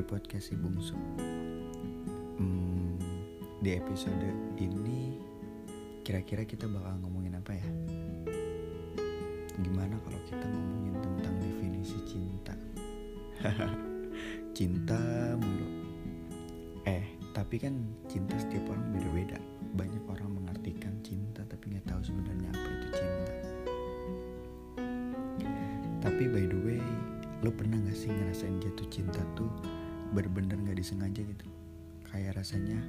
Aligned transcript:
podcast 0.00 0.48
si 0.48 0.56
bungsu 0.56 0.96
hmm, 2.40 2.96
Di 3.60 3.76
episode 3.76 4.56
ini 4.56 5.20
Kira-kira 6.00 6.48
kita 6.48 6.64
bakal 6.72 7.04
ngomongin 7.04 7.36
apa 7.36 7.52
ya? 7.52 7.68
Gimana 9.60 10.00
kalau 10.00 10.16
kita 10.24 10.40
ngomongin 10.40 10.96
tentang 11.04 11.36
definisi 11.36 12.00
cinta? 12.08 12.56
cinta 14.56 14.96
mulu 15.36 15.68
Eh, 16.88 17.04
tapi 17.36 17.60
kan 17.60 17.76
cinta 18.08 18.40
setiap 18.40 18.72
orang 18.72 18.88
beda-beda 18.88 19.36
Banyak 19.76 20.08
orang 20.08 20.32
mengartikan 20.32 20.96
lo 27.44 27.50
pernah 27.54 27.78
gak 27.86 27.94
sih 27.94 28.10
ngerasain 28.10 28.58
jatuh 28.58 28.88
cinta 28.90 29.22
tuh 29.38 29.50
bener-bener 30.10 30.58
gak 30.66 30.78
disengaja 30.78 31.22
gitu? 31.22 31.46
Kayak 32.08 32.40
rasanya 32.40 32.80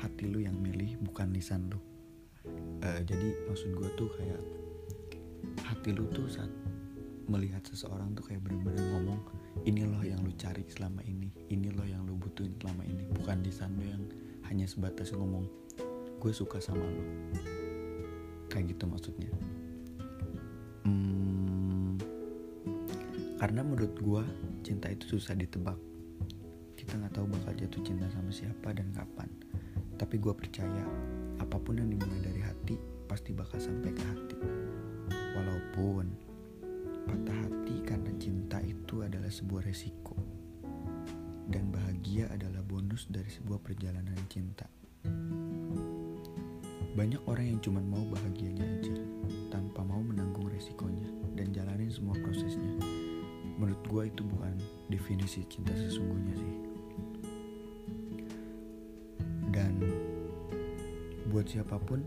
hati 0.00 0.26
lu 0.30 0.42
yang 0.42 0.56
milih 0.58 0.98
bukan 1.04 1.30
lisan 1.30 1.70
lu. 1.70 1.78
Uh, 2.80 3.02
jadi 3.04 3.34
maksud 3.50 3.74
gue 3.74 3.90
tuh 3.98 4.08
kayak 4.16 4.42
hati 5.66 5.92
lu 5.92 6.08
tuh 6.10 6.26
saat 6.30 6.50
melihat 7.28 7.60
seseorang 7.68 8.16
tuh 8.16 8.24
kayak 8.24 8.40
bener-bener 8.40 8.80
ngomong 8.96 9.20
ini 9.68 9.84
loh 9.84 10.00
yang 10.00 10.24
lu 10.24 10.32
cari 10.32 10.64
selama 10.64 11.04
ini 11.04 11.28
ini 11.52 11.68
loh 11.68 11.84
yang 11.84 12.02
lu 12.08 12.16
butuhin 12.16 12.56
selama 12.56 12.82
ini. 12.88 13.04
Bukan 13.14 13.44
lisan 13.44 13.76
lu 13.76 13.84
yang 13.84 14.02
hanya 14.48 14.64
sebatas 14.64 15.12
ngomong 15.12 15.44
gue 16.18 16.32
suka 16.34 16.58
sama 16.58 16.82
lo 16.82 17.04
kayak 18.50 18.74
gitu 18.74 18.90
maksudnya 18.90 19.30
karena 23.38 23.62
menurut 23.62 23.94
gue 24.02 24.22
cinta 24.66 24.90
itu 24.90 25.14
susah 25.14 25.38
ditebak. 25.38 25.78
Kita 26.74 26.98
nggak 26.98 27.14
tahu 27.14 27.26
bakal 27.30 27.54
jatuh 27.54 27.82
cinta 27.86 28.10
sama 28.10 28.34
siapa 28.34 28.74
dan 28.74 28.90
kapan. 28.90 29.30
Tapi 29.94 30.18
gue 30.18 30.34
percaya 30.34 30.84
apa 31.38 31.56
pun 31.62 31.78
yang 31.78 31.86
dimulai 31.86 32.18
dari 32.18 32.42
hati 32.42 32.74
pasti 33.06 33.30
bakal 33.30 33.62
sampai 33.62 33.94
ke 33.94 34.02
hati. 34.02 34.36
Walaupun 35.38 36.06
patah 37.06 37.38
hati 37.46 37.78
karena 37.86 38.10
cinta 38.18 38.58
itu 38.66 39.06
adalah 39.06 39.30
sebuah 39.30 39.62
resiko. 39.70 40.18
Dan 41.46 41.70
bahagia 41.70 42.26
adalah 42.34 42.60
bonus 42.66 43.06
dari 43.06 43.30
sebuah 43.30 43.62
perjalanan 43.62 44.18
cinta. 44.26 44.66
Banyak 46.98 47.22
orang 47.30 47.54
yang 47.54 47.60
cuma 47.62 47.78
mau 47.78 48.02
bahagianya 48.10 48.66
aja 48.66 48.98
tanpa 49.54 49.86
mau 49.86 50.02
menanggung 50.02 50.50
resikonya 50.50 51.06
dan 51.38 51.54
jalanin 51.54 51.86
semua 51.86 52.18
prosesnya 52.18 52.97
menurut 53.58 53.82
gue 53.90 54.02
itu 54.08 54.22
bukan 54.22 54.54
definisi 54.88 55.42
cinta 55.50 55.74
sesungguhnya 55.74 56.34
sih. 56.38 56.54
Dan 59.52 59.82
buat 61.28 61.50
siapa 61.50 61.76
pun 61.82 62.06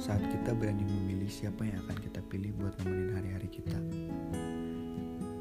saat 0.00 0.22
kita 0.24 0.56
berani 0.56 0.86
memilih 0.86 1.28
siapa 1.28 1.68
yang 1.68 1.82
akan 1.84 1.98
kita 2.00 2.24
pilih 2.32 2.56
buat 2.56 2.72
nemenin 2.80 3.12
hari-hari 3.12 3.48
kita 3.52 3.76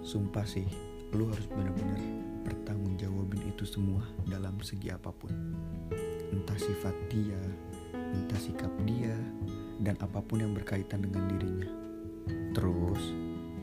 sumpah 0.02 0.44
sih 0.44 0.67
lu 1.16 1.32
harus 1.32 1.48
benar-benar 1.48 2.02
bertanggung 2.44 3.00
jawabin 3.00 3.39
itu 3.48 3.64
semua 3.64 4.04
dalam 4.28 4.59
segi 4.59 4.92
apa 4.92 5.14
pun. 5.14 5.32
Entah 6.32 6.59
sifat 6.59 6.95
dia 7.08 7.39
entah 7.95 8.39
sikap 8.39 8.72
dia 8.84 9.16
dan 9.80 9.95
apa 10.04 10.20
pun 10.20 10.44
yang 10.44 10.52
berkaitan 10.52 11.04
dengan 11.04 11.32
dirinya. 11.32 11.70
Terus 12.52 13.04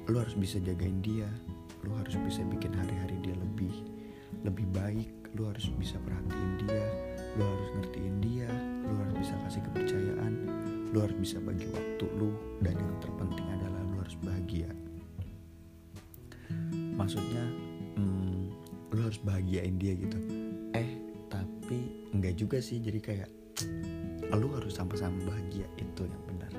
lu 0.08 0.16
harus 0.16 0.36
bisa 0.36 0.56
jagain 0.56 1.04
dia 1.04 1.28
lu 1.88 1.96
harus 1.96 2.14
bisa 2.20 2.44
bikin 2.44 2.76
hari-hari 2.76 3.16
dia 3.24 3.32
lebih 3.32 3.72
lebih 4.44 4.68
baik 4.76 5.08
lu 5.32 5.48
harus 5.48 5.72
bisa 5.80 5.96
perhatiin 6.04 6.52
dia 6.68 6.84
lu 7.40 7.42
harus 7.42 7.68
ngertiin 7.80 8.16
dia 8.20 8.50
lu 8.84 8.94
harus 9.00 9.14
bisa 9.16 9.34
kasih 9.48 9.62
kepercayaan 9.72 10.32
lu 10.92 11.04
harus 11.04 11.16
bisa 11.20 11.36
bagi 11.44 11.68
waktu 11.68 12.04
lu 12.16 12.32
dan 12.64 12.76
yang 12.80 12.96
terpenting 13.04 13.44
adalah 13.52 13.80
lu 13.92 13.96
harus 14.00 14.16
bahagia. 14.24 14.70
Maksudnya 16.96 17.44
hmm, 18.00 18.48
lu 18.96 19.00
harus 19.04 19.20
bahagiain 19.20 19.76
dia 19.76 19.92
gitu. 19.92 20.16
Eh 20.72 20.96
tapi 21.28 22.08
enggak 22.16 22.40
juga 22.40 22.58
sih 22.64 22.80
jadi 22.80 23.00
kayak 23.04 23.30
lu 24.32 24.48
harus 24.56 24.72
sama-sama 24.76 25.16
bahagia 25.28 25.68
itu 25.76 26.02
yang 26.08 26.22
benar. 26.24 26.52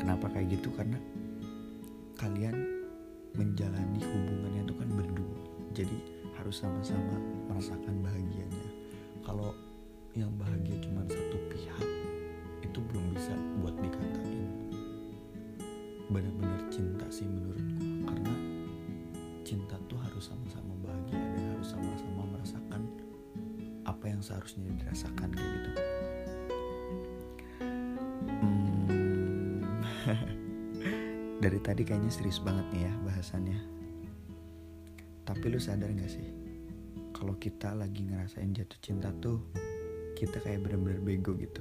Kenapa 0.00 0.32
kayak 0.32 0.56
gitu? 0.56 0.72
Karena 0.72 0.96
kalian 2.16 2.81
menjalani 3.36 4.00
hubungannya 4.00 4.62
itu 4.64 4.74
kan 4.76 4.88
berdua. 4.92 5.38
Jadi 5.72 5.96
harus 6.36 6.60
sama-sama 6.60 7.16
merasakan 7.48 8.04
bahagianya. 8.04 8.68
Kalau 9.24 9.56
yang 10.12 10.32
bahagia 10.36 10.76
cuma 10.84 11.06
satu 11.08 11.38
pihak 11.48 11.88
itu 12.60 12.78
belum 12.92 13.16
bisa 13.16 13.32
buat 13.64 13.72
dikatain. 13.80 14.48
Benar-benar 16.12 16.60
cinta 16.68 17.06
sih 17.08 17.24
menurutku. 17.24 18.04
Karena 18.04 18.34
cinta 19.46 19.76
tuh 19.88 19.96
harus 20.00 20.28
sama-sama 20.28 20.76
bahagia 20.84 21.16
dan 21.16 21.44
harus 21.56 21.68
sama-sama 21.72 22.22
merasakan 22.36 22.82
apa 23.88 24.04
yang 24.06 24.20
seharusnya 24.20 24.70
dirasakan 24.78 25.30
kayak 25.34 25.50
gitu 25.58 25.70
dari 31.42 31.58
tadi 31.58 31.82
kayaknya 31.82 32.14
serius 32.14 32.38
banget 32.38 32.62
nih 32.70 32.86
ya 32.86 32.92
bahasannya. 33.02 33.58
Tapi 35.26 35.44
lu 35.50 35.58
sadar 35.58 35.90
gak 35.90 36.06
sih? 36.06 36.22
Kalau 37.10 37.34
kita 37.34 37.74
lagi 37.74 38.06
ngerasain 38.06 38.54
jatuh 38.54 38.78
cinta 38.78 39.10
tuh 39.18 39.42
kita 40.14 40.38
kayak 40.38 40.62
bener-bener 40.62 41.02
bego 41.02 41.34
gitu. 41.34 41.58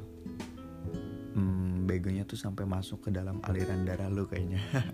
Hmm, 1.34 1.90
begonya 1.90 2.30
tuh 2.30 2.38
sampai 2.38 2.70
masuk 2.70 3.02
ke 3.02 3.10
dalam 3.10 3.42
aliran 3.42 3.82
darah 3.82 4.14
lu 4.14 4.30
kayaknya. 4.30 4.62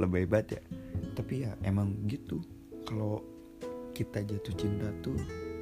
Lebih 0.00 0.26
hebat 0.26 0.50
ya. 0.50 0.62
Tapi 1.14 1.46
ya 1.46 1.54
emang 1.62 2.02
gitu. 2.10 2.42
Kalau 2.82 3.22
kita 3.94 4.26
jatuh 4.26 4.58
cinta 4.58 4.90
tuh 5.06 5.14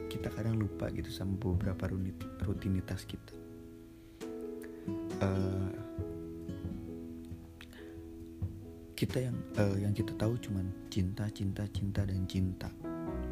kita 0.09 0.33
kadang 0.33 0.57
lupa 0.57 0.89
gitu 0.89 1.13
sama 1.13 1.37
beberapa 1.37 1.85
rutinitas 2.49 3.05
kita. 3.05 3.37
Uh, 5.21 5.60
kita 9.01 9.17
yang 9.17 9.37
uh, 9.57 9.81
yang 9.81 9.97
kita 9.97 10.13
tahu 10.21 10.37
cuman 10.45 10.69
cinta 10.93 11.25
cinta 11.33 11.65
cinta 11.73 12.05
dan 12.05 12.29
cinta. 12.29 12.69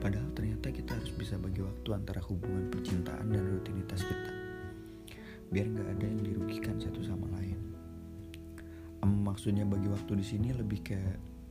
Padahal 0.00 0.32
ternyata 0.32 0.72
kita 0.72 0.96
harus 0.96 1.12
bisa 1.12 1.36
bagi 1.36 1.60
waktu 1.60 1.92
antara 1.92 2.24
hubungan 2.24 2.72
percintaan 2.72 3.28
dan 3.28 3.44
rutinitas 3.44 4.00
kita. 4.00 4.32
Biar 5.52 5.68
nggak 5.68 5.88
ada 5.92 6.04
yang 6.08 6.24
dirugikan 6.24 6.80
satu 6.80 7.04
sama 7.04 7.28
lain. 7.36 7.60
Um, 9.04 9.28
maksudnya 9.28 9.68
bagi 9.68 9.92
waktu 9.92 10.16
di 10.16 10.24
sini 10.24 10.56
lebih 10.56 10.80
ke 10.80 10.96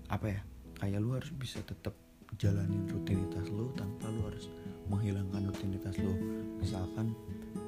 apa 0.09 0.34
ya? 0.34 0.41
Kayak 0.81 0.99
lu 1.05 1.13
harus 1.13 1.29
bisa 1.38 1.61
tetap 1.61 1.94
jalanin 2.41 2.89
rutinitas 2.89 3.45
lu 3.53 3.69
tanpa 3.78 4.09
lu 4.09 4.34
harus 4.34 4.49
menghilangkan 4.89 5.45
rutinitas 5.45 5.94
lu. 6.01 6.17
Misalkan 6.57 7.13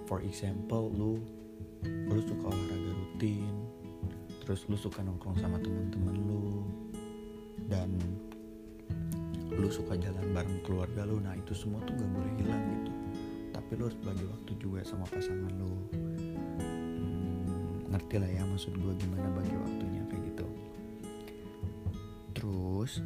for 0.10 0.26
example 0.26 0.90
lu 0.98 1.22
lu 1.86 2.22
suka 2.26 2.50
olahraga 2.50 2.92
rutin 2.98 3.54
terus 4.50 4.66
lu 4.66 4.74
suka 4.74 5.06
nongkrong 5.06 5.38
sama 5.38 5.62
teman-teman 5.62 6.26
lu 6.26 6.66
dan 7.70 7.94
lu 9.54 9.70
suka 9.70 9.94
jalan 9.94 10.26
bareng 10.34 10.58
keluarga 10.66 11.06
lu 11.06 11.22
nah 11.22 11.38
itu 11.38 11.54
semua 11.54 11.78
tuh 11.86 11.94
gak 11.94 12.10
boleh 12.10 12.34
hilang 12.42 12.58
gitu. 12.58 12.92
Tapi 13.54 13.70
lu 13.78 13.86
harus 13.86 14.02
bagi 14.02 14.26
waktu 14.26 14.52
juga 14.58 14.82
sama 14.82 15.06
pasangan 15.06 15.54
lu. 15.54 15.70
Hmm, 16.66 17.94
ngerti 17.94 18.16
lah 18.18 18.26
ya 18.26 18.42
maksud 18.50 18.74
gue 18.74 18.94
gimana 18.98 19.30
bagi 19.38 19.54
waktunya 19.54 20.02
kayak 20.10 20.24
gitu. 20.34 20.48
Terus 22.34 23.06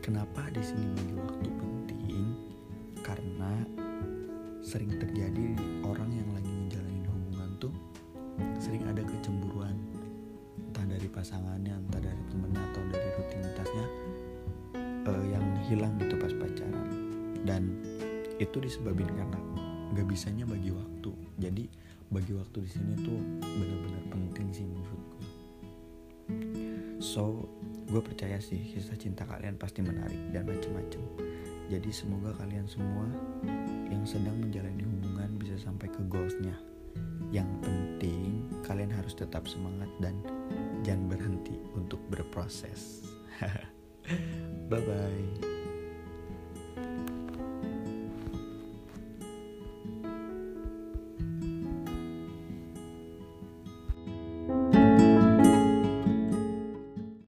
kenapa 0.00 0.48
di 0.56 0.64
sini 0.64 0.88
bagi 0.88 1.14
waktu 1.20 1.48
penting? 1.52 2.26
Karena 3.04 3.52
sering 4.64 4.96
terjadi 4.96 5.52
orang 5.84 6.08
yang 6.16 6.32
lagi 6.32 6.53
pasangannya 11.24 11.72
entah 11.72 12.04
dari 12.04 12.22
temennya 12.28 12.60
atau 12.68 12.82
dari 12.92 13.08
rutinitasnya 13.16 13.86
uh, 15.08 15.24
yang 15.32 15.44
hilang 15.64 15.96
gitu 15.96 16.20
pas 16.20 16.36
pacaran. 16.36 16.88
Dan 17.48 17.72
itu 18.36 18.60
disebabkan 18.60 19.08
karena 19.08 19.40
gak 19.96 20.04
bisanya 20.04 20.44
bagi 20.44 20.68
waktu. 20.68 21.10
Jadi 21.40 21.64
bagi 22.12 22.36
waktu 22.36 22.58
di 22.60 22.70
sini 22.76 22.92
tuh 23.00 23.16
benar-benar 23.40 24.04
penting 24.12 24.52
sih 24.52 24.68
menurut 24.68 25.02
gue 25.16 25.24
so 27.00 27.48
gue 27.88 28.00
percaya 28.00 28.40
sih 28.40 28.56
kisah 28.56 28.96
cinta 28.96 29.24
kalian 29.24 29.56
pasti 29.56 29.80
menarik 29.80 30.20
dan 30.32 30.44
macem-macem. 30.44 31.00
Jadi 31.72 31.88
semoga 31.88 32.36
kalian 32.36 32.68
semua 32.68 33.08
yang 33.88 34.04
sedang 34.04 34.36
menjalani 34.36 34.84
hubungan 34.84 35.40
bisa 35.40 35.56
sampai 35.56 35.88
ke 35.88 36.00
goalsnya. 36.08 36.56
Yang 37.32 37.48
penting 37.64 38.44
kalian 38.64 38.92
harus 38.92 39.16
tetap 39.16 39.48
semangat 39.48 39.88
dan 40.00 40.16
jangan 40.84 41.08
berhenti 41.08 41.56
untuk 41.72 41.98
berproses. 42.12 43.02
Bye 44.70 44.84
bye. 44.84 45.53